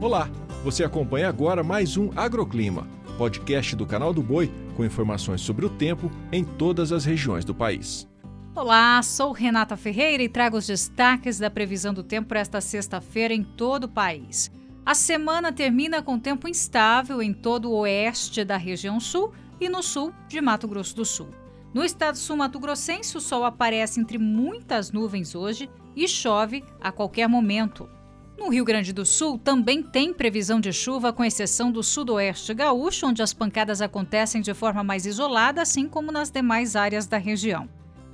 [0.00, 0.30] Olá,
[0.64, 5.68] você acompanha agora mais um Agroclima, podcast do canal do Boi com informações sobre o
[5.68, 8.08] tempo em todas as regiões do país.
[8.54, 13.34] Olá, sou Renata Ferreira e trago os destaques da previsão do tempo para esta sexta-feira
[13.34, 14.50] em todo o país.
[14.86, 19.82] A semana termina com tempo instável em todo o oeste da região sul e no
[19.82, 21.28] sul de Mato Grosso do Sul.
[21.74, 27.86] No estado sul-mato-grossense, o sol aparece entre muitas nuvens hoje e chove a qualquer momento.
[28.40, 33.06] No Rio Grande do Sul também tem previsão de chuva, com exceção do sudoeste gaúcho,
[33.06, 37.68] onde as pancadas acontecem de forma mais isolada, assim como nas demais áreas da região.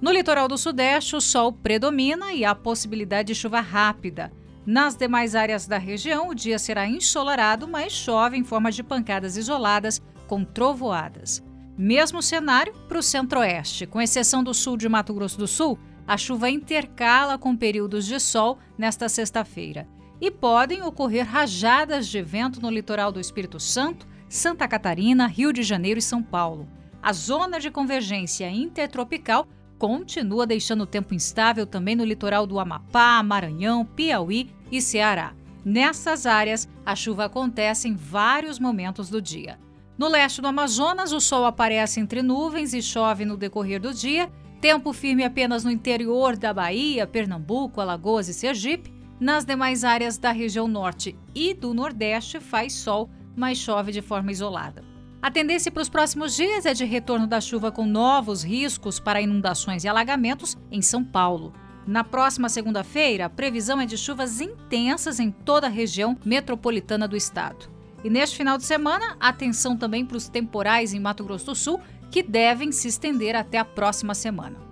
[0.00, 4.32] No litoral do sudeste, o sol predomina e há possibilidade de chuva rápida.
[4.64, 9.36] Nas demais áreas da região, o dia será ensolarado, mas chove em forma de pancadas
[9.36, 11.42] isoladas, com trovoadas.
[11.76, 15.76] Mesmo cenário para o centro-oeste, com exceção do sul de Mato Grosso do Sul,
[16.06, 19.88] a chuva intercala com períodos de sol nesta sexta-feira
[20.22, 25.64] e podem ocorrer rajadas de vento no litoral do Espírito Santo, Santa Catarina, Rio de
[25.64, 26.68] Janeiro e São Paulo.
[27.02, 33.20] A zona de convergência intertropical continua deixando o tempo instável também no litoral do Amapá,
[33.20, 35.34] Maranhão, Piauí e Ceará.
[35.64, 39.58] Nessas áreas, a chuva acontece em vários momentos do dia.
[39.98, 44.30] No leste do Amazonas, o sol aparece entre nuvens e chove no decorrer do dia.
[44.60, 49.01] Tempo firme apenas no interior da Bahia, Pernambuco, Alagoas e Sergipe.
[49.22, 54.32] Nas demais áreas da região norte e do nordeste faz sol, mas chove de forma
[54.32, 54.82] isolada.
[55.22, 59.20] A tendência para os próximos dias é de retorno da chuva com novos riscos para
[59.20, 61.52] inundações e alagamentos em São Paulo.
[61.86, 67.16] Na próxima segunda-feira, a previsão é de chuvas intensas em toda a região metropolitana do
[67.16, 67.70] estado.
[68.02, 71.80] E neste final de semana, atenção também para os temporais em Mato Grosso do Sul,
[72.10, 74.71] que devem se estender até a próxima semana.